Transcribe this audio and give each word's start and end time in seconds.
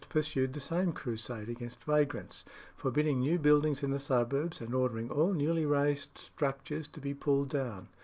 pursued 0.09 0.51
the 0.51 0.59
same 0.59 0.91
crusade 0.91 1.47
against 1.47 1.83
vagrants, 1.83 2.43
forbidding 2.75 3.19
new 3.19 3.37
buildings 3.37 3.83
in 3.83 3.91
the 3.91 3.99
suburbs, 3.99 4.59
and 4.59 4.73
ordering 4.73 5.11
all 5.11 5.31
newly 5.31 5.63
raised 5.63 6.17
structures 6.17 6.87
to 6.87 6.99
be 6.99 7.13
pulled 7.13 7.49
down. 7.51 7.87